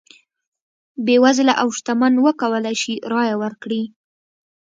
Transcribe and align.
بېوزله 1.05 1.53
او 1.61 1.67
شتمن 1.77 2.13
وکولای 2.25 2.75
شي 2.81 2.93
رایه 3.11 3.35
ورکړي. 3.43 3.81